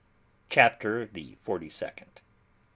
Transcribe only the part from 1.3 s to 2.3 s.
FORTY SECOND.